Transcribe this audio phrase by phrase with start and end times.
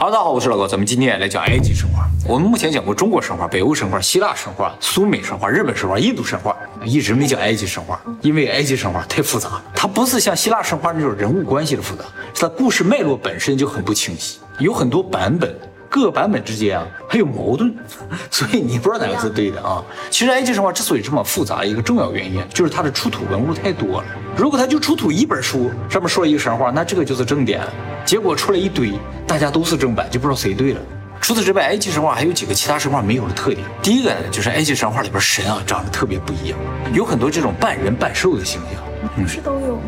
[0.00, 2.08] 哈喽大家好，我是老高，咱们今天来讲埃及神话。
[2.24, 15.52] 我们目前讲过中国神话、北欧神话、希腊神话、苏美神话、日本神话、印度神话，一直没讲埃及神话，因为埃及神话太复杂，它不是像希腊神话那种人物关系的复杂，它故事脉络本身就很不清晰，有很多版本。
[15.88, 17.74] 各版本之间啊还有矛盾，
[18.30, 19.82] 所以你不知道哪个是对的啊。
[20.10, 24.04] 其实埃及神话之所以这么复杂，一个重要原因就是它的出土文物太多了。
[24.36, 27.60] 如果它就出土一本书，上面说了一个神话，那这个就是正典。
[28.04, 28.92] 结果出来一堆，
[29.26, 30.80] 大家都是正版，就不知道谁对了。
[31.20, 33.66] 除此之外，埃及神话还有几个其他神话没有的特点。
[33.82, 36.58] 第一个呢，就是埃及神话里边神啊长得特别不一样，
[36.94, 38.80] 有很多这种半人半兽的形象。
[39.16, 39.82] 不是都有吗？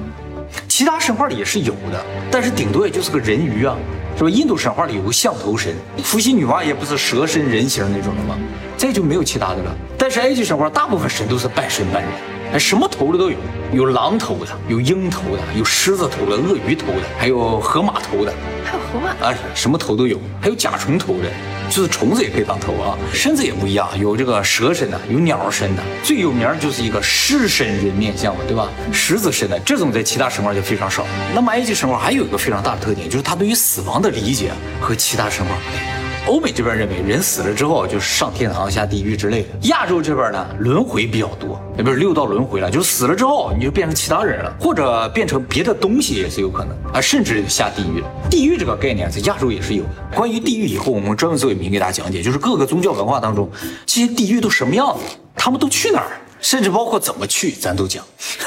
[0.69, 3.77] 其他神话里也是有的，但是顶多也就是个人鱼啊。
[4.17, 4.29] 是吧？
[4.29, 8.37] 印度神话里有个象头神，伏羲女娲也不是蛇身人形那种的吗？
[8.77, 9.75] 再就没有其他的了。
[9.97, 12.11] 但是埃及神话大部分神都是半神半人，
[12.53, 13.37] 哎，什么头的都有，
[13.73, 21.31] 有狼头的，有鹰头的，有狮子头的，鳄鱼头的，还有河马头的，还有河马啊，什么头都有，还有甲虫头的。
[21.71, 28.69] 就是虫子也可以当头啊，身子也不一样，有这个蛇身的，有鸟身的，最有名就是一个狮身人面像，对吧？
[28.93, 31.07] 狮子身的这种在其他神话就非常少。
[31.33, 36.00] 那么埃及神话还有一个非常大的特点，就是它对于死亡的理解和其他神话不一样。
[36.31, 39.49] 欧美这边认为人死了之后就是上天堂、下地狱之类的。
[39.63, 48.09] 亚洲这边呢，轮回比较多，也不是六道轮回了，就是死了之后你就变成其他人了，或者变成别的东西也是有可能啊，甚至下地狱了。
[48.31, 49.91] 地狱这个概念在亚洲也是有的。
[50.15, 53.51] 关于地狱，以后我们专门做一名给大家讲解，就是各个宗教文化当中
[53.85, 58.05] 这些地狱都什么样子，他们都去哪儿，甚至包括怎么去，咱都讲。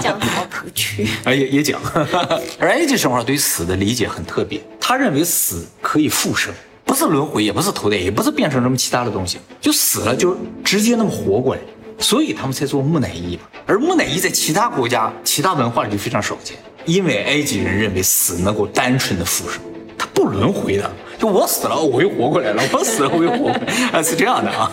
[0.00, 1.08] 讲怎么 不去？
[1.24, 1.80] 啊，也也讲。
[2.60, 6.54] 而埃及神话对死的理解很特别，他认为死可以复生。
[6.84, 11.60] 不是轮回，也不是投胎，也不是变成什么其他的东西，就死了就直接那么活过来，
[11.98, 13.42] 所以他们才做木乃伊嘛。
[13.66, 19.60] 而木乃伊在其他国家、其他文化里就非常少见，因为埃及人认为死能够单纯的复生，
[19.96, 20.90] 他不轮回的。
[21.18, 24.70] 就我死了，我又活过来了；我死了，我又活过来，啊，是这样的啊。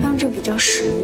[0.00, 0.94] 那这比较实用。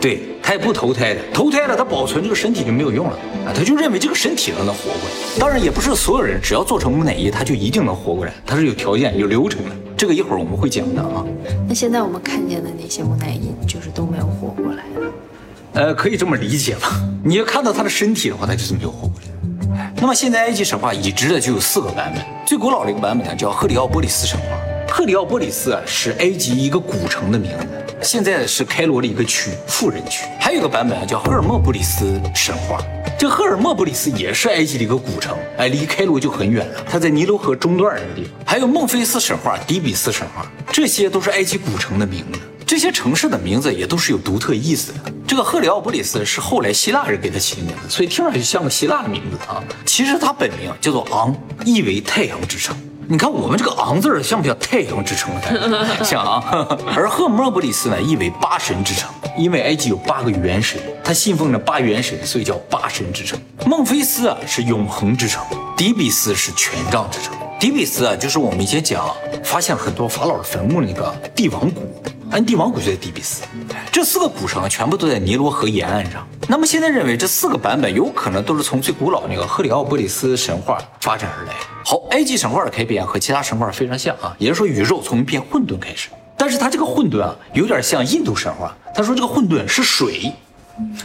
[0.00, 3.16] 对他也不投胎的，投胎了他保存这个身体就没有用了
[3.46, 3.52] 啊！
[3.54, 5.40] 他就认为这个身体能能活过来。
[5.40, 9.70] 当然也不是所有人只要做成木乃伊他就一定能活过来，他是有条件有流程的。
[9.96, 11.24] 这个一会儿我们会讲的啊。
[11.66, 15.80] 那现在我们看见的那些木乃伊就是都没有活过来的。
[15.80, 17.02] 呃，可以这么理解吧？
[17.24, 19.92] 你要看到他的身体的话，他就是没有活过来。
[19.96, 24.75] 那么现在埃及神话已知的就有四个版本，最古老的一个版本呢叫赫里奥波里斯神话。
[24.88, 27.66] 赫里奥波里斯啊是埃及一个古城的名字。
[28.02, 30.24] 现在是开罗的一个区，富人区。
[30.40, 32.78] 还有一个版本啊，叫赫尔墨布里斯神话。
[33.18, 36.84] 这赫尔墨布里斯也是埃及的一个古城，哎，离开罗就很远了。
[36.88, 38.32] 它在尼罗河中段那个地方。
[38.44, 42.38] 还有孟菲斯神话、底比斯神话，这些都是埃及古城的名字。
[42.66, 44.98] 这些城市的名字也都是有独特意思的。
[45.26, 49.62] 这个赫里奥波里斯是后来希腊人给他起的名字，所以听上去像个希腊的名字啊。
[49.84, 52.76] 其实它本名叫做昂，意为太阳之城。
[53.08, 56.02] 你看我们这个昂字像不像太阳之城的感觉？
[56.04, 56.42] 像啊。
[56.94, 59.08] 而赫莫布里斯呢，意为八神之城，
[59.38, 63.38] 因为埃及有八个元神，他信奉着八元神，所以叫八神之城。
[63.64, 65.44] 孟菲斯啊是永恒之城，
[65.76, 67.32] 底比斯是权杖之城。
[67.60, 71.82] 底比斯啊就是我们以前讲发现很多法老的坟墓那个帝王谷。
[72.30, 73.44] 安帝王国就在底比斯，
[73.92, 76.26] 这四个古城全部都在尼罗河沿岸上。
[76.48, 81.52] 那么现在认为这四个版本有可能都是从最古老那个赫里奥波里斯神话发展而来。
[81.84, 86.08] 好，埃及神话的开篇和其他神话非常像啊，也就是说宇宙从一片混沌开始。
[86.36, 88.76] 但是它这个混沌啊，有点像印度神话。
[88.94, 90.32] 他说这个混沌是水，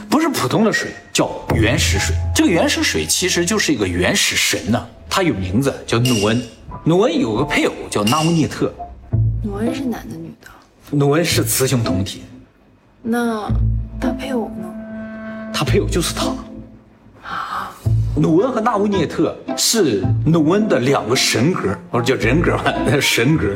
[0.10, 2.16] 不是普通的水，叫原始水。
[2.36, 6.44] 这个原始水其实就是一个原始神呢，他有名字叫努恩。
[6.84, 8.74] 努恩有个配偶叫纳乌涅特。
[9.44, 10.16] 努恩是男的？
[10.94, 12.24] 努恩是雌雄同体，
[13.02, 13.50] 那
[13.98, 14.68] 他配偶呢？
[15.54, 16.26] 他配偶就是他。
[17.24, 17.72] 啊，
[18.14, 23.48] 努恩和纳乌涅特是努恩的两个神格，或者叫人格吧， 神格。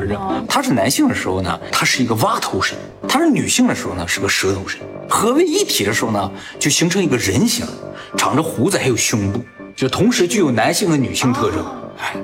[0.48, 2.74] 他是男性的时候呢，他是一个蛙头神；
[3.06, 4.80] 他是女性的时候呢，是个蛇头神。
[5.06, 7.66] 合为一体的时候呢，就形成一个人形，
[8.16, 9.44] 长着胡子，还有胸部，
[9.76, 11.62] 就同时具有男性和女性特征。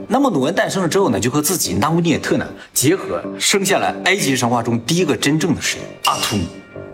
[0.09, 6.47] 那么努恩诞生了之后呢，就和自己纳乌涅特呢结合，生下了埃及神话中第一个真正的神阿图姆。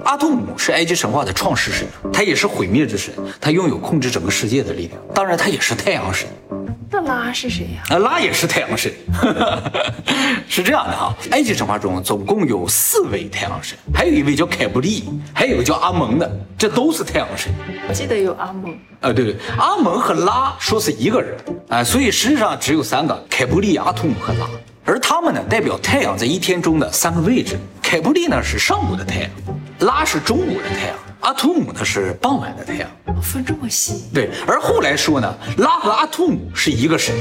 [0.05, 5.01] 阿图姆是埃及神话的创世神，他也是毁灭之神，他拥有控制整个世界的力量。
[5.15, 6.29] 当然，他也是太阳神。
[6.90, 7.82] 那拉是谁呀？
[7.90, 8.90] 啊，拉也是太阳神，
[10.49, 11.14] 是这样的哈。
[11.32, 15.05] 埃及神话中总共有四位太阳神，还有一位叫凯布利，
[15.35, 17.52] 还有个叫阿蒙的，这都是太阳神。
[17.87, 21.37] 我记得有阿蒙啊，对对，阿蒙和拉说是一个人
[21.69, 24.49] 啊，所以实际上只有三个：凯布利、阿图姆和拉。
[24.88, 27.58] 而他们呢，代表太阳在一天中的三个位置。
[27.82, 29.31] 凯布利呢是上午的太阳，
[29.81, 32.88] 拉是中午的太阳，阿图姆呢是傍晚的太阳。
[33.23, 34.05] 分这么细？
[34.14, 34.31] 对。
[34.46, 37.14] 而后来说呢，拉和阿图姆是一个神。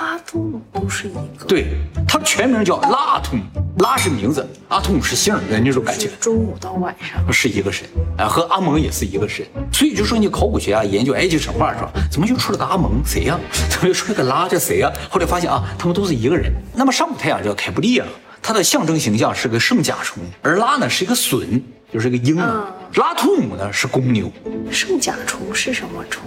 [0.00, 1.66] 拉图姆不是一个，对，
[2.08, 3.42] 他全名叫拉阿图姆，
[3.78, 6.08] 拉是名字，阿图姆是姓的那种感觉。
[6.20, 7.32] 中午到晚上。
[7.32, 7.86] 是一个神，
[8.16, 13.02] 啊，和阿蒙也是一个神，所以就说你考古学家研究埃及神话的时候，怎么就出了个阿蒙？
[13.04, 13.38] 谁呀、
[13.68, 14.48] 怎么又出了个拉？
[14.48, 16.52] 这谁呀、后来发现啊，他们都是一个人。
[16.74, 18.06] 那么上古太阳叫凯布利啊，
[18.40, 21.62] 它的象征形象是个圣甲虫，而拉呢是一个隼，
[21.92, 22.64] 就是一个鹰啊。
[22.94, 24.32] 拉图姆呢是公牛。
[24.70, 26.22] 圣甲虫是什么虫？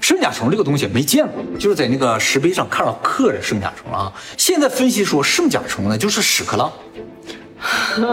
[0.00, 1.76] 圣甲虫这个东西没见过，就是？
[1.76, 4.12] 在那个石碑上看到刻着圣甲虫啊。
[4.36, 6.72] 现在分析说圣甲虫呢就是屎壳郎。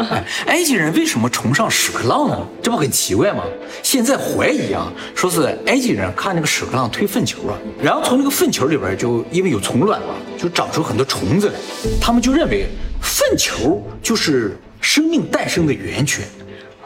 [0.09, 2.37] 哎，埃及人为什么崇尚屎壳郎呢？
[2.61, 3.43] 这不很奇怪吗？
[3.81, 11.55] 现在怀疑啊，说是埃及人看那个屎壳郎推粪球啊，然后从那个粪球里边就因为有虫卵嘛，就长出很多虫子来，
[12.01, 12.67] 他们就认为
[13.01, 14.57] 粪球就是？
[14.79, 16.23] 生命诞生的源泉。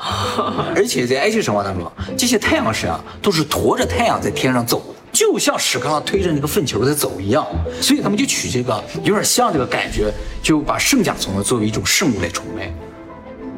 [0.76, 7.46] 而且在埃及神话当中，这些太阳神啊都是驮着太阳在天上走的，就像屎壳郎推着那个粪球在走一样，
[7.82, 10.12] 所以他们就取这个有点像这个感觉，
[10.42, 12.72] 就把圣甲虫呢作为一种圣物来崇拜。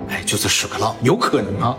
[0.10, 1.78] 哎，就是屎壳郎，有可能啊，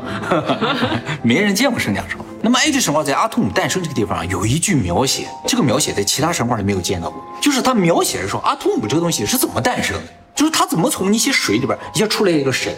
[1.22, 2.24] 没人见过圣甲虫。
[2.40, 10.02] 那么埃及神话在阿图姆诞生这个地方啊，有一句描写，这个描写在其他神话里没有见到过，就是他描写是说阿图姆这个东西是怎么诞生的，
[10.34, 12.74] 就是他怎么从那些水里边一下出来一个神，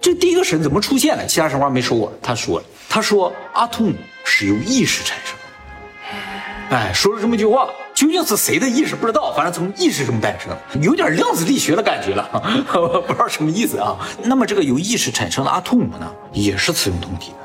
[0.00, 1.26] 这第一个神怎么出现的？
[1.26, 3.94] 其他神话没说过，他说了，他说阿图姆
[4.24, 6.76] 是由意识产生的。
[6.76, 12.26] 哎，说了这么一句话，究竟是谁的意识不知道，反正从意识中诞生，有点量子力学的感觉了，
[13.06, 13.98] 不知道什么意思啊。
[14.22, 17.38] 那么这个由意识产生的阿图姆呢，也是雌雄同体的。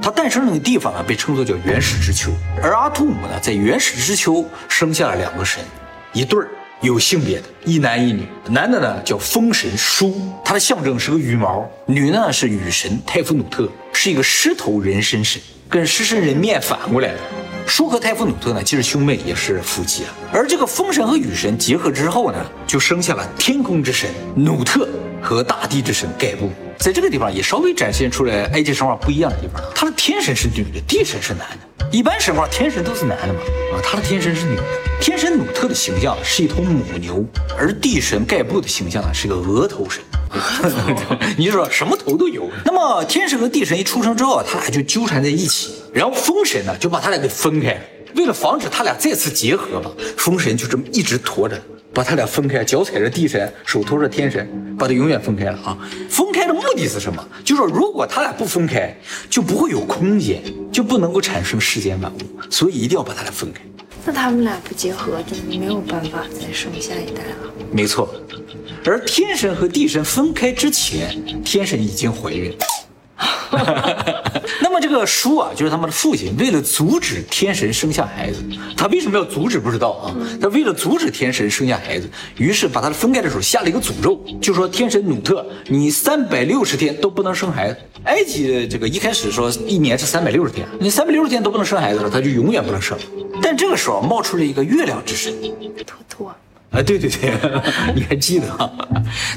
[0.00, 2.30] 它诞生那个地方呢，被称作叫原始之丘，
[2.62, 5.62] 而阿图姆呢，在原始之丘生下了两个神，
[6.12, 6.48] 一对儿
[6.80, 8.26] 有性别的，一男一女。
[8.48, 17.18] 男的呢叫风神舒，他的象征是个羽毛；女呢是雨神泰夫努特，是一个狮头人身神，跟狮身人面反过来的。
[17.70, 20.10] 舒克泰夫努特呢，既是兄妹，也是夫妻啊。
[20.32, 24.88] 而这个风神和雨神结合之后呢，就生下了天空之神努特
[25.22, 26.50] 和大地之神盖布。
[26.78, 31.86] 在这个地方也稍微展现出来埃及神话不一样的地方，他的天神是女的，地神是男的。
[31.92, 33.40] 一般神话天神都是男的嘛，
[33.72, 34.62] 啊，他的天神是女的。
[35.00, 37.24] 天神努特的形象是一头母牛，
[37.56, 40.02] 而地神盖布的形象呢是个额头神。
[41.36, 42.48] 你就说什么头都有。
[42.64, 47.80] 那么天神和地神一出生之后啊，他俩就纠缠在一起，然后风神呢就把他俩给分开了。
[48.16, 51.60] 为了防止他俩再次结合吧，风神就这么一直驮着，
[51.92, 55.78] 把他俩分开，脚踩着地神，手托着天神，把他永远分开了啊。
[56.08, 57.24] 分开的目的是什么？
[57.44, 58.96] 就是说如果他俩不分开，
[59.28, 60.42] 就不会有空间，
[60.72, 62.18] 就不能够产生世间万物，
[62.50, 63.60] 所以一定要把他俩分开。
[64.04, 67.52] 那他们俩不结合，就没有办法再生下一代了。
[67.70, 68.12] 没错，
[68.84, 72.54] 而天神和地神分开之前，天神已经怀孕。
[74.62, 78.42] 那么这个叔啊，就是他们的父亲，为了阻止天神生下孩子，
[78.76, 80.16] 他为什么要阻止不知道啊？
[80.40, 87.78] 他为了阻止天神生下孩子，于是把他分开的时候下了一个诅咒，就说天神努特，你三百六十天都不能生孩子。
[88.04, 92.96] 埃及的这个一开始说一年是三百六十天，你三百六十天都不能生孩子了，他就永远不能生。
[93.42, 95.34] 但这个时候冒出了一个月亮之神，
[95.86, 96.34] 托托，
[96.70, 97.32] 啊，对对对，
[97.94, 98.70] 你还 记得啊？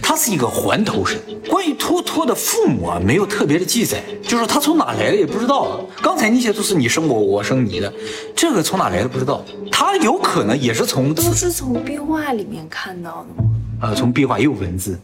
[0.01, 1.19] 他是一个环头神。
[1.49, 5.81] 关于托托的父母啊，没有特别的记载，就是他从哪来的也不知道。
[6.01, 7.91] 刚才那些都是你生我，我生你的，
[8.35, 9.43] 这个从哪来的不知道。
[9.71, 13.49] 他有可能也是从都是从壁画里面看到的吗？
[13.81, 14.99] 呃从壁画也有文字，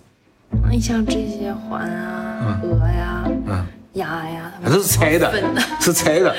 [0.72, 3.66] 你像这些环啊、鹅呀、嗯。
[4.00, 5.32] 鸭呀，他们都是猜的，
[5.80, 6.30] 是猜的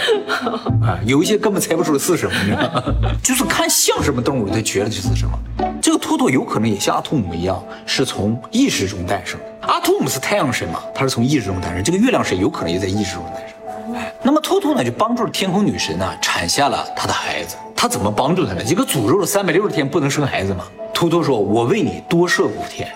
[0.83, 2.83] 啊，有一些根本猜不出来是什么，你知道吗？
[3.23, 5.39] 就是看像什么动物，他觉得就是什么。
[5.81, 9.69] 这个托托有可能也像阿图姆一样，是从意识中诞生的。
[9.69, 13.95] 阿图姆是太阳神嘛，他是从意识中诞生，这个月亮神有可能也在意识中诞生。
[13.95, 17.57] 哎，那么托托呢，就帮助了天空女神呢，产下了她的孩子。
[17.75, 18.63] 他怎么帮助她呢？
[18.65, 20.65] 一个诅咒了三百六十天不能生孩子嘛。
[20.93, 22.91] 托托说：“我为你多设五天，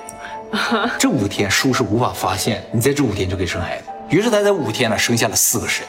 [1.00, 5.84] 这五天书是无法发现，你在这五天就可以生孩子。”于是他在五天呢生下了四个神。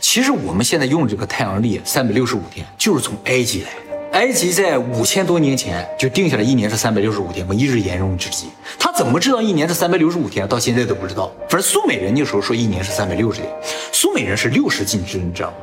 [0.00, 4.18] 其实我们现在用这个太阳历三百六十五天，就是从埃及来的。
[4.18, 8.48] 埃及在五千多年前就定下来一年是三百六十五天嘛，一直沿用至今。
[8.78, 10.46] 他怎么知道一年是三百六十五天？
[10.46, 11.32] 到现在都不知道。
[11.48, 13.52] 反正苏美人那时候说一年是三百六十天，
[13.90, 15.56] 苏美人是六十进制，你知道吗？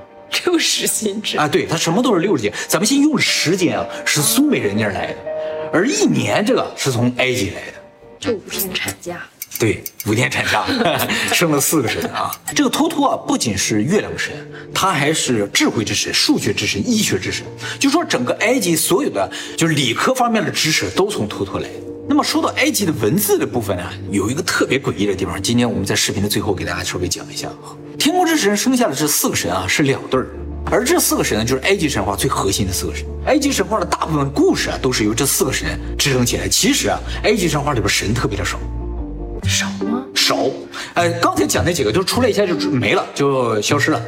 [0.44, 2.54] 六十进制啊，对他什么都是六十天。
[2.68, 5.18] 咱们现在用的时间啊是苏美人那儿来的，
[5.72, 7.74] 而一年这个是从埃及来的。
[8.20, 9.26] 就五天产假。
[9.60, 10.66] 对，五天产假，
[11.36, 12.32] 生了四个神啊！
[12.56, 14.32] 这个托托啊，不仅是月亮神，
[14.74, 17.46] 他还是智慧之神、数学之神、医学之神。
[17.78, 21.68] 就说整个埃及所有的就是理科方面的知识都从托托来。
[22.08, 27.76] 那么说到埃及的文字的部分呢，有一个特别诡异的地方，今天我们在视频的最后给大家稍微讲一下啊。
[28.00, 30.28] 天空之神生下的这四个神啊是两对儿，
[30.72, 33.06] 而这四个神呢，就是埃及神话最核心的四个神。
[33.26, 36.48] 埃及神话的大部分故事啊，都是由这四个神支撑起来。
[36.48, 38.58] 其实啊，埃及神话里边神特别的少，
[39.50, 40.06] 少吗？
[40.16, 40.38] 少。
[40.94, 44.02] 呃，刚才讲那几个，就出来一下就没了，就消失了。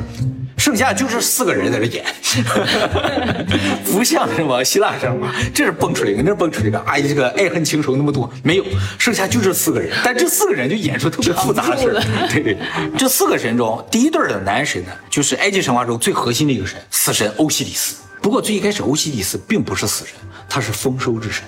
[0.57, 2.05] 剩下就是四个人在这演，
[3.91, 4.63] 不像什么？
[4.63, 8.65] 希腊神话，这是蹦出来一个，那是蹦出来一个，哎，这个爱恨情仇那么多没有，
[8.99, 12.03] 剩下就这四个人，但这四个人就演出特别复杂的事儿。
[12.29, 12.57] 对 对，
[12.95, 17.95] 这四个神中，第一对的男神呢，就是埃及神话中最核心的一个神，死神欧西里斯。
[18.21, 20.15] 不过最一开始，欧西里斯并不是死神，
[20.47, 21.43] 他是丰收之神。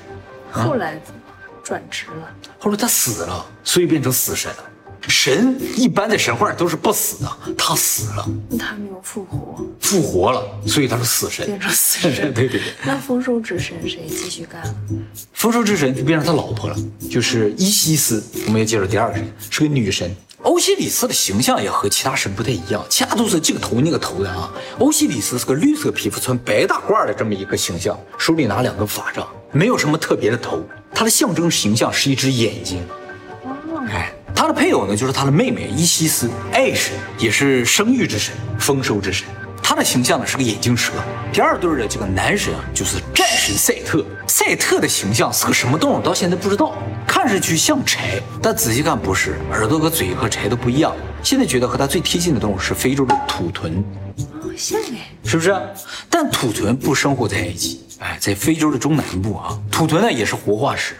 [0.51, 1.19] 后来怎么
[1.63, 2.35] 转职了？
[2.59, 4.63] 后来他死了，所以变成死神了。
[5.05, 8.25] 神一般的神话都是不死的，他死了，
[8.57, 12.31] 他没有复活，复活了，所以他是死神，变成死神。
[12.35, 14.75] 对对对，那丰收之神谁继续干了？
[15.33, 16.75] 丰收之神就变成他老婆了，
[17.11, 18.23] 就是伊西斯。
[18.47, 20.09] 我们要介绍第二个神，是个女神。
[20.43, 24.51] 欧西里斯的形象也和其他神不太一样，其他都是这个头那个头的啊。
[24.79, 30.63] 欧西里斯是个绿色皮肤、穿白大褂的这么一个形象，手里拿两根法杖，没有什么特别的头。
[30.93, 32.83] 他的象征形象是一只眼睛。
[33.43, 34.11] 哦，哎。
[34.35, 39.25] 他的配偶呢，就是他的妹妹伊西斯，爱神，也是生育之神、丰收之神。
[39.61, 40.91] 他的形象呢是个眼镜蛇。
[41.31, 44.03] 第二对的这个男神啊，就是战神赛特。
[44.27, 46.01] 赛特的形象是个什么动物？
[46.01, 46.73] 到现在不知道。
[47.07, 50.93] 看上去像柴，但仔细看不是，耳朵和嘴和柴都不一样。
[51.21, 53.81] 现在觉得和他最贴近的动物是非洲的土豚。
[54.53, 55.55] 哦，像哎，是不是？
[56.09, 59.57] 但土豚不生活在埃及，哎，在非洲的中南部啊。
[59.71, 60.95] 土豚呢也是活化石。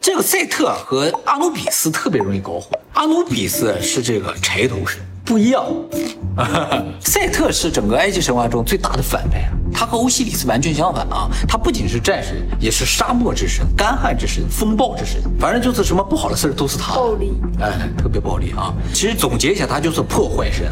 [0.00, 2.78] 这个赛特和阿努比斯特别容易搞混。
[2.94, 5.64] 阿努比斯是这个柴头神，不一样。
[7.00, 11.28] 赛特是整个埃及神话中最大的反派啊，他和欧西里斯完全相反啊！
[11.46, 16.94] 他不仅是战神，也是沙漠之神、干旱之神、风暴之神，反正就是什么不好的事儿都是他。
[16.94, 18.74] 暴力，哎，特别暴力啊！
[18.92, 20.66] 其实总结一下，他就是破坏神。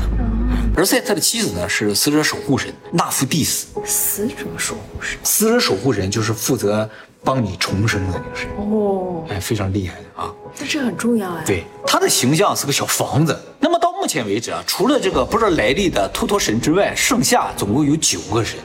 [0.76, 3.66] 而赛特的妻子呢，是死者守护神纳夫蒂斯。
[3.84, 6.88] 死者守护神，死者守护神就是负责。
[7.22, 10.32] 帮你重生的那个神哦，哎，非常厉害的啊！
[10.58, 11.42] 但这很重要啊。
[11.44, 13.38] 对，他的形象是个小房子。
[13.58, 18.58] 那么到目前为止啊，除了这个不知道来历的托托神之外，剩下总共有九个神，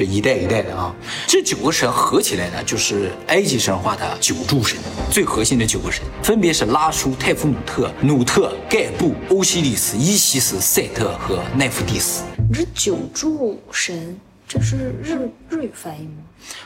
[0.00, 0.96] 这一代一代的啊。
[1.26, 4.78] 这九个神合起来呢，就是埃及神话的九柱神，
[5.10, 12.22] 最核心的九个神，分别是拉舒、泰夫努特、努特、盖布、欧西里斯、伊西斯、赛特和奈芙蒂斯。
[12.50, 16.22] 这九柱神，这是日日语翻译吗？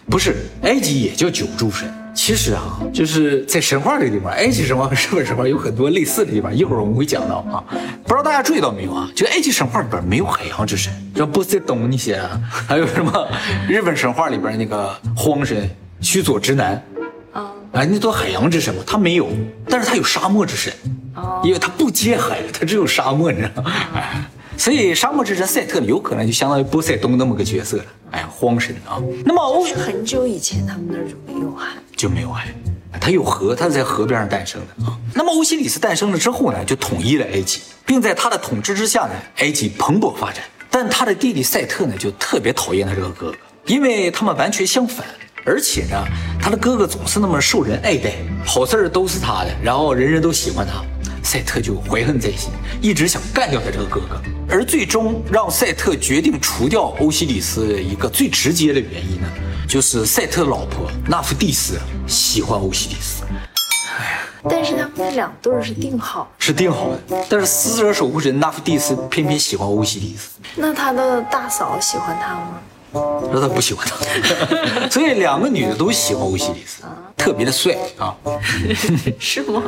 [0.09, 1.93] 不是，埃及也叫九柱神。
[2.27, 6.57] 其实啊，就是在神话这个地方，埃及神话和日本神话有很多类似的地方。
[6.57, 7.63] 一会儿我们会讲到啊。
[8.03, 9.07] 不知道大家注意到没有啊？
[9.15, 12.19] 就埃及神话里边没有海洋之神，像波塞冬那些，
[12.67, 13.29] 还有什么
[13.69, 15.69] 日本神话里边那个荒神
[16.01, 16.83] 须佐之男
[17.35, 19.29] 啊，哎，那都海洋之神嘛，他没有，
[19.69, 20.73] 但是他有沙漠之神，
[21.45, 23.71] 因为他不接海，他只有沙漠，你知道吗？
[24.57, 27.85] 所以沙漠之神赛特有可能就相当于波塞冬那么个角色了。
[28.13, 29.03] 哎，荒神啊！
[29.25, 32.47] 那么欧是很久以前他们那儿就没有海，就没有海，
[33.01, 34.97] 它有河，它是在河边上诞生的啊。
[35.13, 40.45] 那么欧西里斯诞生了之后呢，就统一了埃及，并在他的统治之下呢，埃及蓬勃发展。
[40.71, 45.05] 但他的弟弟赛特呢，就特别讨厌他这个哥哥，因为他们完全相反，
[45.45, 46.05] 而且呢，
[46.41, 48.13] 他的哥哥总是那么受人爱戴，
[48.47, 50.85] 好事儿都是他的，然后人人都喜欢他。
[51.25, 52.51] 赛特就怀恨在心，
[52.83, 54.21] 一直想干掉他这个哥哥。
[54.55, 59.27] 而最终让赛特决定除掉欧西里斯的一个最直接的原因呢，
[59.69, 63.25] 就是赛特老婆纳芙蒂斯喜欢欧西里斯。
[64.49, 67.27] 但是他们那两对儿是定好，是定好的。
[67.29, 70.39] 但是死者守护神纳芙蒂斯偏偏喜欢欧西里斯。
[70.55, 72.61] 那他的大嫂喜欢他吗？
[72.95, 76.83] 说他不喜欢他， 所以两个女的都喜欢欧西里斯。
[77.17, 78.15] 特别的帅啊，
[79.19, 79.63] 是吗？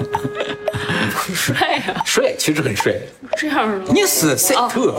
[1.35, 2.95] 帅啊，帅，其实很帅。
[3.37, 4.95] 这样吗，你是赛特，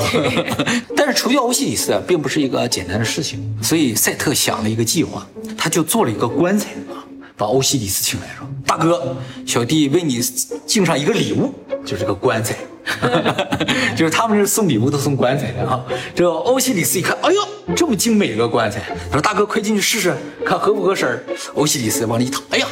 [0.95, 7.05] 但是除掉欧西里斯啊，并不是一个简单的事情，所以赛特想了一个计划，他就做了一个棺材啊，
[7.37, 9.15] 把欧西里斯请来说：“大哥，
[9.45, 10.19] 小弟为你
[10.65, 11.53] 敬上一个礼物，
[11.85, 12.55] 就是个棺材。”
[13.95, 15.83] 就是他们是送礼物都送棺材的啊。
[16.15, 17.41] 这欧西里斯一看，哎呦，
[17.75, 21.23] 这么精美一个棺材，他说：“大哥，快进去试试，看合不合身。”
[21.55, 22.67] 欧西里斯往里一躺，哎呀，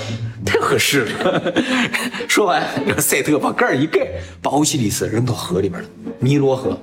[0.46, 1.54] 太合适了。
[2.28, 4.08] 说完，这个赛特把盖儿一盖，
[4.42, 5.88] 把欧西里斯扔到河里边了，
[6.20, 6.78] 尼罗河，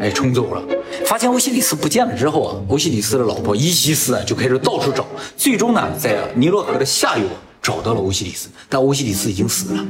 [0.00, 0.62] 哎，冲走了。
[1.04, 5.06] 发现欧西里斯不见了之后啊，欧西里斯的老婆伊西斯啊就开始到处找，
[5.36, 7.24] 最终呢，在尼罗河的下游
[7.68, 9.86] 找到了欧西里斯，但欧西里斯已经死了。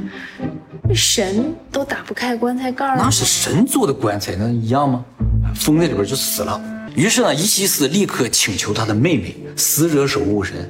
[0.92, 5.04] 神都打不开棺材盖儿，那是神做的棺材，那一样吗？
[5.54, 6.60] 封在里边就死了。
[6.96, 10.68] 于是呢，伊西斯立刻请求他的妹妹死者守护神，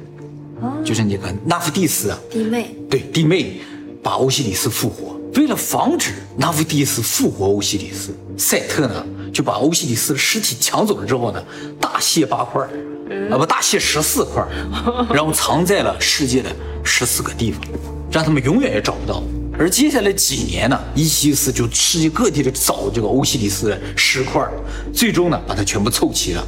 [0.85, 3.59] 就是那个纳夫蒂斯啊，弟妹，对弟妹，
[4.03, 5.19] 把欧西里斯复活。
[5.33, 11.43] 为了防止纳夫蒂斯复活欧西里斯，赛特呢就把欧西里斯的尸体抢走了之后呢，
[11.81, 12.69] 大卸八块儿，
[13.31, 14.47] 啊不，大卸十四块儿，
[15.11, 16.55] 然后藏在了世界的
[16.89, 17.61] 十四个地方，
[18.11, 19.23] 让他们永远也找不到。
[19.57, 24.41] 而接下来几年呢，伊西斯就世界各地的找这个欧西里斯的尸块，
[24.93, 26.43] 最终呢把它全部凑齐了，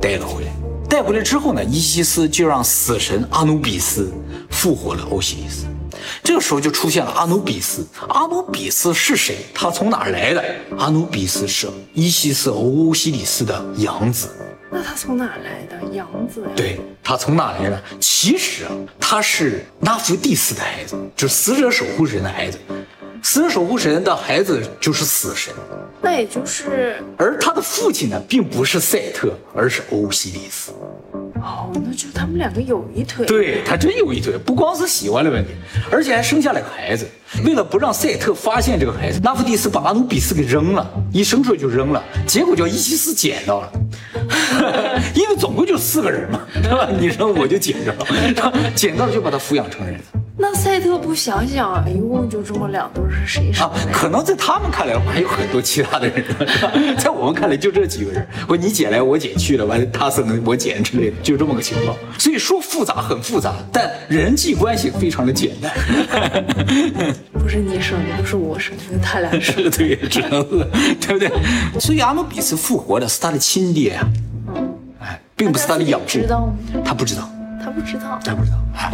[0.00, 0.52] 带了回来。
[0.88, 4.12] 带回来之后呢，伊西斯就让死神阿努比斯
[4.50, 5.66] 复活了欧西里斯。
[6.22, 7.86] 这个时候就出现了阿努比斯。
[8.08, 9.38] 阿努比斯是谁？
[9.52, 10.44] 他从哪儿来的？
[10.78, 14.28] 阿努比斯是伊西斯欧西里斯的养子。
[14.70, 15.80] 那他从哪来的？
[15.92, 16.48] 养子呀？
[16.54, 17.82] 对他从哪来的？
[17.98, 22.58] 其实啊，他是纳福蒂斯的孩子，就是死者守护神的孩子。
[23.22, 25.52] 死者守护神的孩子就是死神，
[26.00, 30.72] 那也就是而他的父亲呢，并不是赛特，而是欧西里斯。
[31.34, 33.26] 哦，那就他们两个有一腿。
[33.26, 35.50] 对他真有一腿，不光是喜欢的问题，
[35.90, 37.06] 而且还生下了个孩子。
[37.44, 43.72] 为了不让赛特发现这个孩子，拉夫蒂斯把阿努比斯给扔了，一生出来就扔了，结果叫伊西斯捡到了。
[45.14, 46.88] 因为总共就四个人嘛，对吧？
[46.98, 48.06] 你说我就捡着了，
[48.74, 49.98] 捡到就把他抚养成人。
[50.52, 56.24] 那赛特不想想，一共就这么两对，是谁生啊的？，可能在他们看来还有很多其他的人，
[56.98, 61.96] 在我们看来就这几个人，我你姐来我姐去了，完了他生的我姐之类的，就这么个情况。
[62.18, 65.72] 所以说复杂很复杂，但人际关系非常的简单。
[67.32, 69.70] 不是你生的，不是我生的，他俩 生的。
[69.70, 70.66] 对，只能是，
[71.00, 71.30] 对不对？
[71.78, 74.08] 所以阿努比斯复活的是他的亲爹啊，
[75.00, 76.82] 哎，并不是他的养父知，道吗？
[76.84, 77.30] 他不知道，
[77.62, 78.18] 他不知道。
[78.24, 78.92] 他不知道，哎，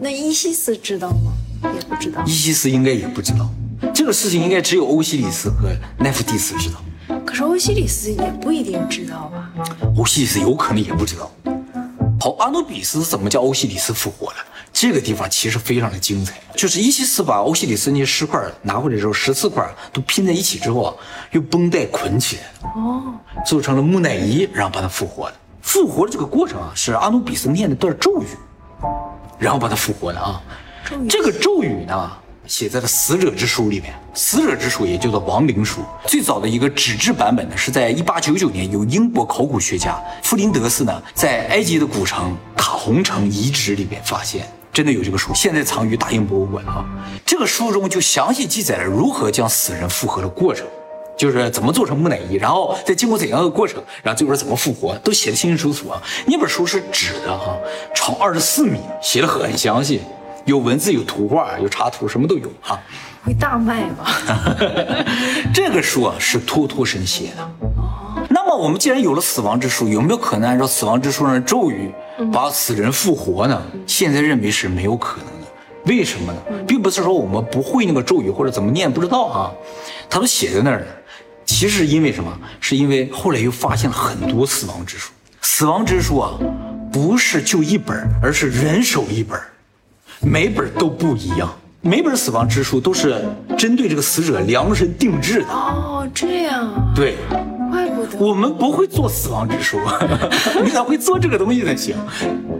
[0.00, 1.32] 那伊西斯知道吗？
[1.74, 2.30] 也不知道伊。
[2.30, 3.48] 西斯应该也不知道，
[3.92, 6.76] 这个事情应该只有欧西里斯和奈芙蒂斯知道。
[7.24, 9.50] 可是欧西里斯也不一定知道吧？
[9.96, 11.30] 欧西里斯有可能也不知道。
[12.20, 14.36] 好，阿努比斯怎么叫欧西里斯复活了？
[14.72, 20.94] 这个地方其实非常的精彩，就是伊西斯把欧西里斯那些尸块拿回来之后，十四块都拼在一起之后啊，
[21.30, 23.14] 用绷带捆起来了，哦，
[23.46, 25.36] 做成了木乃伊，然后把它复活的。
[25.74, 28.26] 复活的这个过程啊，是阿努比斯念了段咒语，
[29.40, 30.40] 然后把他复活的啊。
[31.08, 32.12] 这个咒语呢，
[32.46, 33.92] 写在了死者之书里面。
[34.14, 35.80] 死者之书也叫做亡灵书。
[36.06, 44.46] 最早的一个纸质版本呢，是在1899年由英国考古学家弗林德斯呢，在埃及的古城卡洪城遗址里面发现。
[44.72, 46.84] 真的有这个书，现在藏于大英博物馆啊。
[47.26, 50.64] 这个书中就详细记载了如何将死人复活的过程，
[51.16, 56.02] 就是怎么做成木乃伊，然后再经过怎样的过程，然后最后怎么复活，都写的清清楚楚啊。
[56.26, 57.56] 那本书是纸的哈、
[57.94, 60.00] 长二十四米，写的很详细，
[60.44, 62.78] 有文字、有图画、有插图，什么都有哈、
[63.24, 64.56] 会大卖吧？
[65.54, 67.48] 这个书啊是托托神写的。
[68.30, 71.92] 那么我们既然有了死亡之书，有没有可能按照死亡之书上的咒语
[72.32, 73.62] 把死人复活呢？
[73.86, 75.32] 现在认为是没有可能的。
[75.86, 76.38] 为什么呢？
[76.66, 79.52] 并不是说我们不会那个咒语或者怎么念不知道啊，
[80.08, 80.86] 它都写在那儿了。
[81.54, 82.36] 其实是因为什么？
[82.58, 85.12] 是因为后来又发现了很多死亡之书。
[85.40, 86.32] 死亡之书啊，
[86.92, 89.46] 不是就一本儿，而是人手一本儿。
[90.20, 91.48] 每本都不一样，
[91.80, 93.24] 每本死亡之书都是
[93.56, 95.46] 针对这个死者量身定制的。
[95.46, 97.14] 哦，这样啊，对，
[97.70, 98.18] 怪不得。
[98.18, 99.78] 我们不会做死亡之书，
[100.64, 101.94] 你咋会做这个东西才行？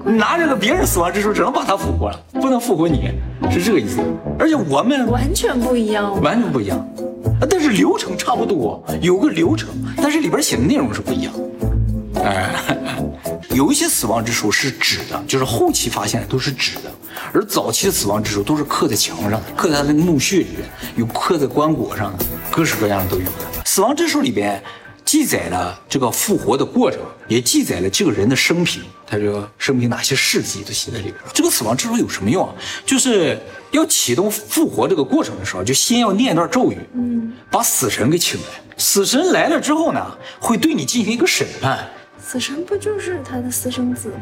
[0.04, 3.10] 拿这个别人死亡之书，只能把他复活了，不能复活你，
[3.50, 3.98] 是这个意思。
[4.38, 6.22] 而且我们完全不一样。
[6.22, 6.88] 完全不一样，
[7.48, 11.32] 但是流程差不多，有个流程，但是里边写的内容是不一样。
[12.22, 12.54] 哎，
[13.50, 16.90] 有一些死亡之书是纸的，就是后期发现的都是纸的，
[17.32, 23.64] 而早期的死亡之书都是刻在墙上的，刻在那个墓穴里边，有刻在棺椁上的，各式各样都有的。
[23.64, 24.62] 死亡之书里边
[25.14, 26.98] 记载了这个复活的过程，
[27.28, 31.30] 也记载了这个人的生平，他这个生平哪些事迹都写在里边了。
[31.32, 32.52] 这个死亡之书有什么用啊？
[32.84, 33.38] 就是
[33.70, 38.46] 要启动复活这个过程的时候，就先要念一段咒语，嗯，把死神给请来。
[38.76, 40.04] 死神来了之后呢，
[40.40, 41.88] 会对你进行一个审判。
[42.20, 44.16] 死神不就是他的私生子吗？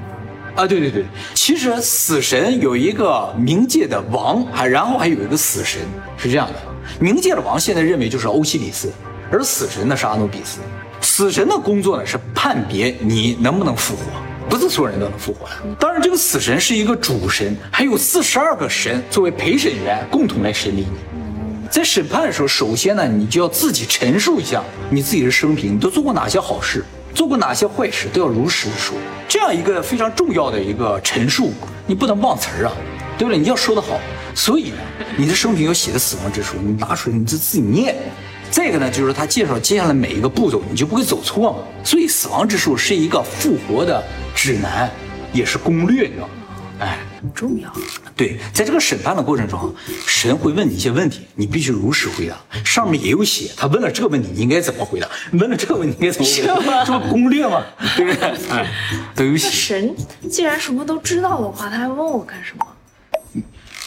[0.56, 5.80] 啊，对对对，其实死神有一个冥界的王，还然后还有一个死神，
[6.18, 6.60] 是这样的。
[7.00, 8.92] 冥界的王现在认为就是欧西里斯，
[9.30, 10.58] 而死神呢是阿努比斯。
[11.02, 14.02] 死神的工作呢是判别你能不能复活，
[14.48, 15.52] 不是所有人都能复活的。
[15.78, 21.68] 当然，这个死神是一个主神，还有四十二个神作为陪审员共同来审理你。
[21.70, 26.84] 在审判的时候，首先呢，你就要自己陈述一下你自己的生平，你都做过哪些好事，
[27.14, 28.96] 做过哪些坏事，都要如实的说。
[29.28, 31.52] 这样一个非常重要的一个陈述，
[31.86, 32.72] 你不能忘词儿啊，
[33.18, 33.38] 对不对？
[33.38, 33.98] 你要说得好。
[34.34, 34.76] 所以呢，
[35.16, 37.96] 你的生平要写的死亡之书，你拿出来你就自己念。
[38.52, 41.58] 再一个呢，就是他介绍接下来每一个步骤，你就不会走错嘛。
[41.82, 44.90] 所以死亡之书是一个复活的指南，
[45.32, 46.32] 也是攻略，你知道吗？
[46.80, 47.72] 哎，很重要。
[48.14, 49.74] 对，在这个审判的过程中，
[50.06, 52.36] 神会问你一些问题，你必须如实回答。
[52.62, 55.08] 上面也有写，他问了这个问题，你应该怎么回答？
[55.32, 56.84] 问了这个问题，你应该怎么回答？
[56.84, 57.62] 这不攻略吗？
[57.96, 58.28] 对不对？
[58.50, 58.70] 哎，
[59.14, 59.48] 都有写。
[59.48, 59.96] 神
[60.28, 62.66] 既然什么都知道的话，他还问我干什么？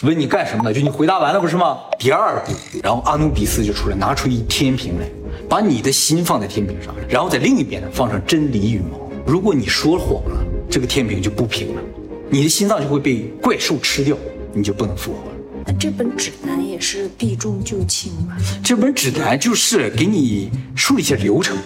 [0.04, 0.74] 问你干什么呢？
[0.74, 1.78] 就你回答完了不是吗？
[1.98, 2.52] 第二步，
[2.84, 5.10] 然后阿努比斯就出来，拿出一天平来，
[5.48, 9.10] 把你的心放在天平上，然后在另一边呢放上真理羽毛。
[9.26, 11.82] 如果你说谎了，这个天平就不平了，
[12.30, 14.18] 你的心脏就会被怪兽吃掉，
[14.54, 15.36] 你就不能复活了。
[15.66, 18.36] 那这本指南也是避重就轻吧？
[18.62, 21.58] 这本指南就是给你梳理一些流程，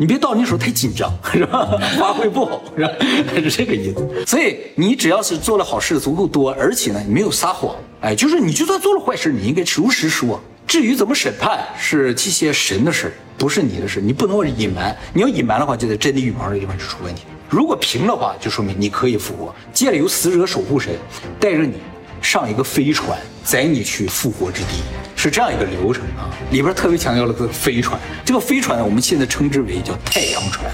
[0.00, 1.76] 你别到那时候太紧张，是吧？
[2.00, 2.90] 发挥不好，是吧？
[3.36, 4.24] 是这个意思。
[4.26, 10.40] 所以你只要是做了好事足够多，而且呢你没有撒谎，哎，就是你就算做了坏事，你应该如实说。
[10.66, 14.96] 至于怎么审判，是这些神的事儿，不是你的事，你不能隐瞒。
[15.12, 17.24] 你要隐瞒的话，就在真理羽毛这个地方就出问题。
[17.50, 19.54] 如果平的话，就说明你可以复活。
[19.70, 20.94] 接着由死者守护神
[21.38, 21.74] 带着你
[22.22, 24.80] 上一个飞船，载你去复活之地，
[25.22, 26.32] 是这样一个流程啊。
[26.50, 30.64] 里边特别强调了个飞船，这个飞船，我们现在称之为叫太阳船。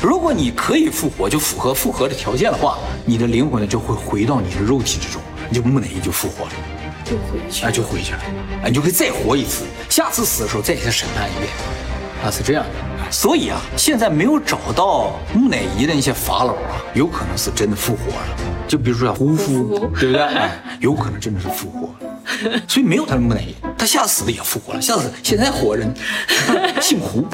[0.00, 6.52] 如果你可以复活，就符合复活的条件的话，你的灵魂呢就会回到你的肉体之中，你就木乃伊就复活了。
[7.04, 8.18] 就回去啊，就回去了，
[8.62, 11.50] 啊，你就可以再活一次，下次死的时候再给他审判一遍，
[12.24, 13.10] 啊，是这样的。
[13.10, 18.26] 所以啊，现在没有找到木乃伊的那些法老啊，有可能是真的复活了。
[18.68, 20.22] 就比如说胡夫，对不对？
[20.22, 22.60] 哎，有可能真的是复活了。
[22.68, 23.54] 所以没有他的木乃伊，
[23.86, 25.92] 吓死了也复活了，吓死现在活人，
[26.82, 27.24] 姓胡。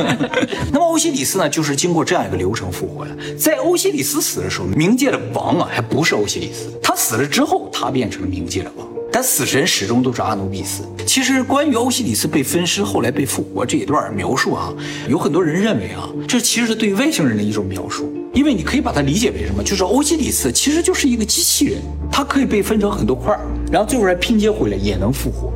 [0.72, 3.16] 那么欧西里斯呢，就是经过这样一个流程复活的。
[3.36, 8.86] 在欧西里斯死的时候，冥界的王啊，还不是欧西里斯，他死了之后，他变成了冥界的王。
[9.10, 10.82] 但死神始终都是阿努比斯。
[11.06, 14.72] 其实关于欧西里斯被分尸后来被复活这一段描述啊，
[15.08, 19.64] 有很多人认为啊，这其实是对外星人的一种描述，因为你可以把它理解为什么？
[19.64, 21.80] 就是欧西里斯其实就是一个机器人，
[22.12, 23.34] 它可以被分成很多块，
[23.72, 25.50] 然后最后再拼接回来也能复活，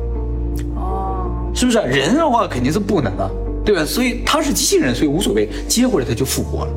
[1.53, 1.77] 是不是？
[1.79, 3.29] 人的话肯定是不能啊，
[3.63, 3.85] 对吧？
[3.85, 6.71] 所以他是机器人，所以无所谓，接回来他就复活了。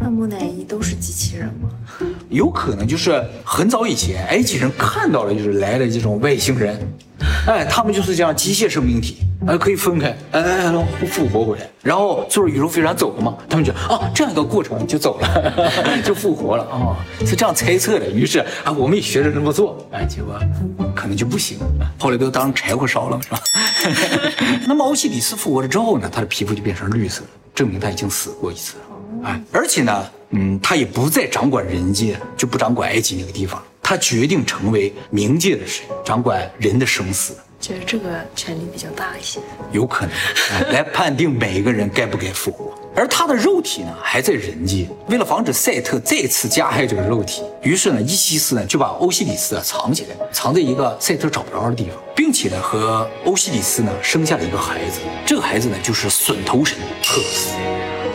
[0.00, 1.68] 那木乃伊都是机器人吗？
[2.30, 6.78] 有可能就是很早以前埃及人看到了就是来了这种外星人，
[7.46, 18.10] 哎，他们就是这样机械生命体，哎，可以分开，哎，然后复活回来，然后坐着宇宙飞船走了嘛，他们就啊这样一个过程就走了，就复活了啊，是这样猜测的。
[18.10, 20.38] 于是啊，我们也学着这么做，哎，结果
[20.94, 21.58] 可能就不行，
[21.98, 23.40] 后来都当柴火烧了，是吧？
[24.66, 27.22] 那么欧西里斯复活了之后呢，他的皮肤就变成绿色，
[27.54, 29.28] 证明他已经死过一次了。
[29.28, 39.38] 哎，而且呢，嗯，他也不再掌管人界，就不掌管埃及那个地方，他决定成为冥界的神，掌管人的生死，觉得这个权力比较大一些。
[39.70, 40.14] 有可能、
[40.52, 42.72] 哎 来判定每一个人该不该复活。
[42.96, 44.88] 而他的肉体呢，还在人界。
[45.06, 54.98] 为了防止赛特再次加害这个肉体，于是呢，伊西斯呢就把欧西里斯啊藏起来，藏在一个赛特找不着的地方，并且呢和欧西里斯呢生下了一个孩子。
[55.24, 57.54] 这个孩子呢就是笋头神赫鲁斯。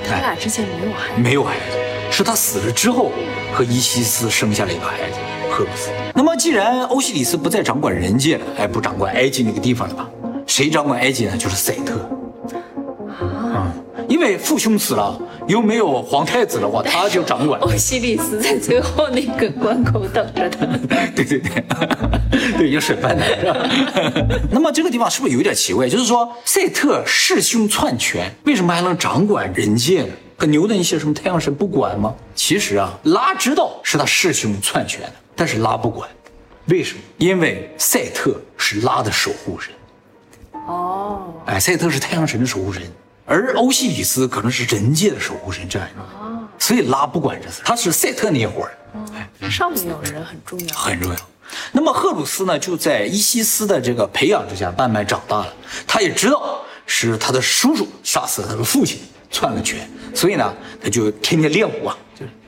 [0.07, 1.77] 他俩之前没有孩子，没有孩子，
[2.11, 3.11] 是他死了之后
[3.53, 5.17] 和伊西斯生下了一个孩子
[5.49, 5.89] 赫鲁斯。
[6.15, 10.09] 那么既然欧西里斯不再掌管人界了，哎，不掌管埃及那个地方了吧？
[10.47, 11.35] 谁掌管埃及呢？
[11.37, 11.95] 就是赛特。
[13.53, 13.71] 啊、
[14.07, 17.59] 因为父兄死了，又没有皇太子的话，他就掌管。
[17.61, 20.65] 欧西里斯在最后那个关口等着他。
[21.15, 21.63] 对 对对，
[22.57, 23.69] 对，有审判的是吧？
[24.51, 25.89] 那么这个地方是不是有点奇怪？
[25.89, 30.09] 就是说，赛特弑兄篡权，为什么还能掌管人界呢？
[30.37, 32.13] 和牛的一些什么太阳神不管吗？
[32.35, 36.09] 其实啊，拉知道是他弑兄篡权的，但是拉不管，
[36.65, 36.99] 为什么？
[37.17, 39.73] 因为赛特是拉的守护神，
[40.67, 42.81] 哦，哎，赛特是太阳神的守护神，
[43.25, 48.71] 而欧西里斯可能是人界的守护神，这样一个，所以拉不管这事，他是赛特那一伙儿。
[49.49, 50.75] 上面有人很重要。
[50.75, 51.19] 很重要。
[51.71, 55.53] 那么赫鲁斯呢，就在伊西斯的这个培养之下，慢慢长大了。
[55.85, 62.04] 他也知道是他的叔叔杀死了他的父亲，篡了权，所以呢，他就天天练武啊，就是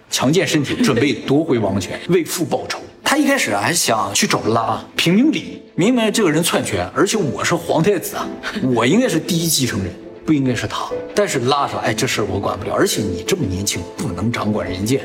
[0.10, 2.80] 强健身体， 准备夺回王权，为父报仇。
[3.04, 8.28] 他一开始啊还想去找拉评评理，明明这个人篡权，而且我是皇太子啊，
[8.76, 9.94] 我应该是第一继承人，
[10.26, 10.90] 不应该是他。
[11.16, 15.02] 但是拉说，哎，这事儿我管不了，而且你这么年轻，不能掌管人间。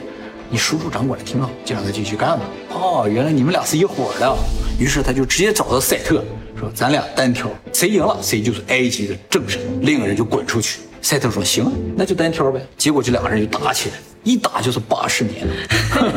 [0.51, 2.45] 你叔叔掌管的挺好，就让他继续干吧。
[2.75, 4.37] 哦，原来你们俩是一伙的。
[4.79, 6.25] 于是他就直接找到赛特，
[6.59, 10.81] 说咱俩单挑，谁赢了谁就是埃及的正神，另一个人就滚出去。
[11.03, 12.65] 赛特说行啊，那就单挑呗。
[12.79, 15.47] 结果这两个人就打起来，一打就是八十年。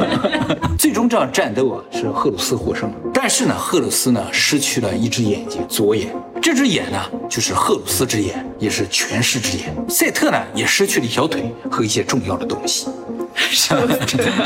[0.78, 2.96] 最终这场战斗啊，是赫鲁斯获胜了。
[3.14, 6.16] 但是呢，赫鲁斯呢失去了一只眼睛，左眼。
[6.42, 9.76] 这只眼呢，就是赫鲁斯之眼，也是权势之眼。
[9.90, 12.88] 赛特呢，也失去了一条腿和一些重要的东西。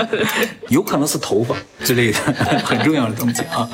[0.70, 2.18] 有可能是头发之类的
[2.64, 3.70] 很重要的东西啊，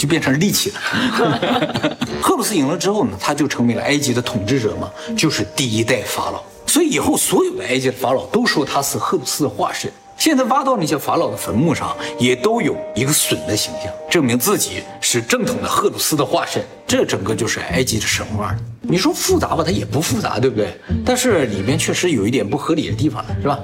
[0.00, 1.96] 就变成利器了。
[2.22, 6.42] 赫鲁斯赢了之后呢，他就成为了埃及的统治者嘛，就是第一代法老。
[6.66, 9.92] 所以以后所有的埃及的法老都说他是赫鲁斯的化身。
[10.20, 16.62] 现在挖到那些法老的坟墓上，也都有一个隼的形象，证明自己是正统的赫鲁斯的化身。
[16.86, 18.54] 这整个就是埃及的神话。
[18.82, 20.78] 你说复杂吧，它也不复杂，对不对？
[21.06, 23.58] 但是里面确实有一点不合理的地方，是吧？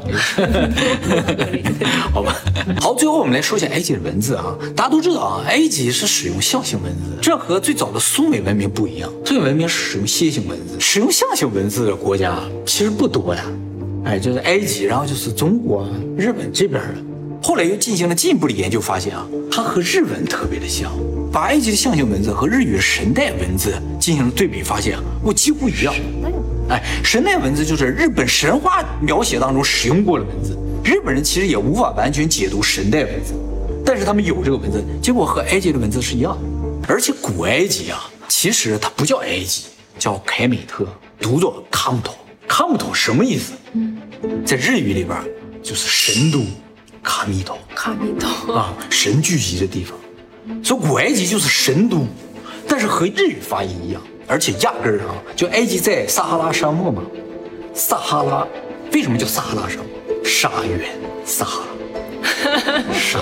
[2.15, 2.35] 好吧。
[2.81, 4.57] 好，最后我们来说一下埃及的文字啊。
[4.75, 9.13] 大家都知道啊，埃及是使用象形文字，这和最早的苏美文明不一样。
[9.27, 13.45] 苏美文明是使用楔形文字，使用象形文字的国家其实不多呀。
[14.07, 15.85] 哎，就是埃及，然后就是中国、
[16.17, 16.95] 日本这边的。
[17.43, 20.93] 后来又进行了进一步的研究，发现啊，它和日文特别的像。
[21.33, 25.93] 把埃及的象形文字和日语的神代文字进行了对比，发现啊，我几乎一样。
[26.71, 30.57] 哎，神代文字就是日本神话描写当中使用过的文字。
[30.85, 33.35] 日本人其实也无法完全解读神代文字，
[33.85, 36.89] 但是他们有这个文字，结果和埃及的文字是一样的。
[36.89, 39.65] 而且古埃及啊，其实它不叫埃及，
[39.99, 40.87] 叫凯美特，
[41.21, 42.15] 读作卡姆托。
[42.49, 43.53] 卡姆托什么意思？
[44.45, 45.17] 在日语里边
[45.63, 46.45] 就是神都，
[47.03, 49.99] 卡米岛，卡米岛啊，神聚集的地方。
[50.63, 52.07] 所以古埃及就是神都，
[52.69, 57.03] 但是和日语发音一样，而且压根儿啊，就埃及在撒哈拉沙漠嘛，
[57.75, 58.47] 撒哈拉
[58.93, 60.25] 为什么叫撒哈拉沙漠？
[60.25, 60.81] 沙原，
[61.25, 61.63] 撒哈
[62.45, 63.21] 拉，沙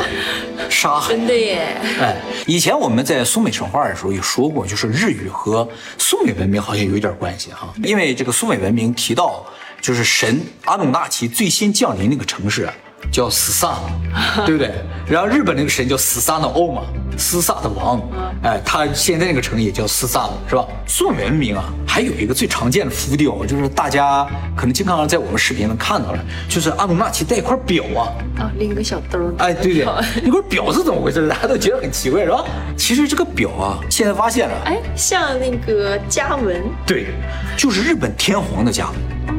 [0.68, 1.14] 沙海。
[1.14, 1.76] 真的耶！
[2.00, 5.66] 哎，以前我们在苏美神话的时候也说过，就是日语和
[5.98, 9.44] 苏美文明好像有一点关系哈，因为这个苏美文明提到，
[9.84, 12.66] 就是神阿努纳奇最先降临那个城市
[13.12, 13.80] 叫斯萨，
[14.46, 14.72] 对不对？
[15.06, 16.84] 然后日本那个神叫斯萨诺欧嘛，
[17.18, 18.00] 斯萨的王，
[18.42, 20.66] 哎，他现在那个城也叫斯萨，是吧？
[20.86, 26.18] 苏美文明啊，还有一个最常见的浮雕，就是大家可能经常在我们视频能看到的，
[26.48, 29.34] 就是阿努纳奇戴一块表啊，啊，拎个小兜儿。
[29.36, 29.84] 哎，对对，
[30.24, 31.28] 那块表是怎么回事？
[31.28, 32.42] 大家都觉得很奇怪，是吧？
[32.74, 36.62] 其实这个表啊，现在发现了，哎，像那个家纹。
[36.86, 37.08] 对，
[37.54, 39.33] 就是日本天皇的家纹。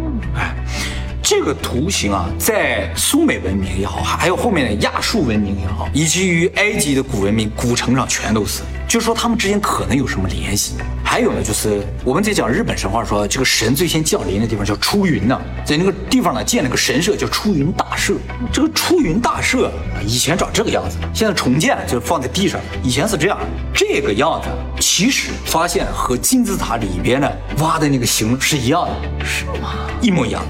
[1.28, 10.76] 这个图形啊，在苏美文明也好，还有后面的亚述文明也好，以及于埃及的古文明古城上全都是，就说他们之间可能有什么联系。
[11.04, 18.14] 还有呢，就是我们在讲日本神话说，这个神最先降临的地方叫出云呢，在那个地方呢建了个神社叫出云大社。
[18.54, 23.40] 这个出云大社啊，以前长这个样子，现在重建就放在地上，以前是这样，
[23.74, 29.74] 这个样子，其实发现和金字塔里边的挖的那个形是一样的，是吗？
[30.00, 30.46] 一模一样。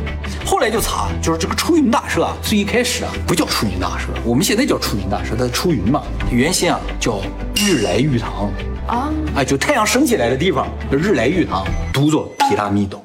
[0.46, 7.20] 后来就查，就是这个出云大社啊，最一开始啊不叫出云大社，我们现在叫出云大社，它是出云嘛，原先啊叫
[7.56, 8.52] 日来玉堂，
[8.88, 13.04] 啊，哎，就太阳升起来的地方，叫日来玉堂，读作皮拉密斗。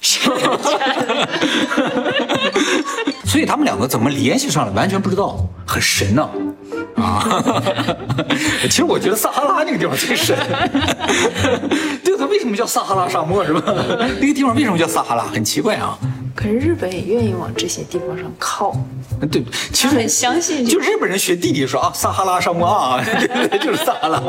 [3.24, 6.28] 所以他们两个怎么联系上了，完全不知道，很神呢、
[6.96, 7.42] 啊！
[8.62, 10.36] 其实我觉得撒哈拉那个地方最神，
[12.02, 13.62] 对，它为什么叫撒哈拉沙漠是吧？
[14.20, 15.24] 那个地方为什么叫撒哈拉？
[15.24, 15.98] 很奇怪啊。
[16.34, 18.72] 可是日本也愿意往这些地方上靠，
[19.30, 24.22] 对，其实很相信这个就日本人学地理说啊，撒哈拉沙漠啊，对对对，就是撒哈拉。